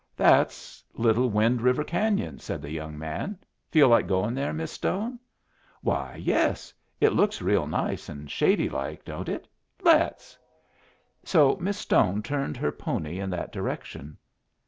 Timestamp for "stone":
4.71-5.19, 11.77-12.23